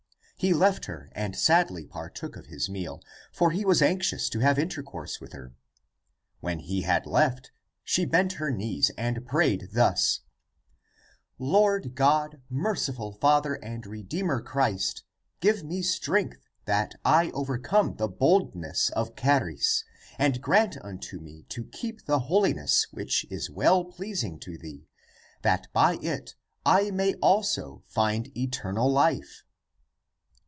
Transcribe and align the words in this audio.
He 0.37 0.55
left 0.55 0.85
her 0.85 1.11
and 1.11 1.35
sadly 1.35 1.85
partook 1.85 2.35
of 2.35 2.47
his 2.47 2.67
meal, 2.67 3.03
for 3.31 3.51
he 3.51 3.63
was 3.63 3.79
anxious 3.79 4.27
to 4.29 4.39
have 4.39 4.57
intercourse 4.57 5.21
with 5.21 5.33
her. 5.33 5.53
When 6.39 6.57
he 6.57 6.81
had 6.81 7.05
left, 7.05 7.51
she 7.83 8.05
bent 8.05 8.33
her 8.33 8.49
knees 8.49 8.89
and 8.97 9.23
prayed 9.23 9.69
thus:" 9.73 10.21
Lord 11.37 11.93
God, 11.93 12.41
merciful 12.49 13.11
Father, 13.13 13.53
and 13.53 13.85
Re 13.85 14.01
deemer 14.01 14.41
Christ, 14.41 15.03
give 15.41 15.63
me 15.63 15.83
strength 15.83 16.47
that 16.65 16.95
I 17.05 17.29
overcome 17.35 17.97
the 17.97 18.07
boldness 18.09 18.89
of 18.95 19.15
Charis, 19.15 19.83
and 20.17 20.41
grant 20.41 20.75
unto 20.83 21.19
me 21.19 21.43
to 21.49 21.65
keep 21.65 22.05
the 22.07 22.17
holiness 22.21 22.87
which 22.89 23.27
is 23.29 23.51
well 23.51 23.85
pleasing 23.85 24.39
to 24.39 24.57
thee, 24.57 24.87
that 25.43 25.71
by 25.71 25.99
it 26.01 26.33
I 26.65 26.89
may 26.89 27.13
also 27.21 27.83
find 27.85 28.35
eternal 28.35 28.91
life." 28.91 29.43